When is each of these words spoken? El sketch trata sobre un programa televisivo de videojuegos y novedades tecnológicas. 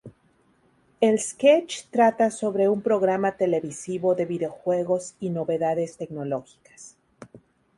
El 0.99 1.19
sketch 1.19 1.85
trata 1.91 2.31
sobre 2.31 2.67
un 2.67 2.81
programa 2.81 3.37
televisivo 3.37 4.15
de 4.15 4.25
videojuegos 4.25 5.13
y 5.19 5.29
novedades 5.29 5.95
tecnológicas. 5.97 6.95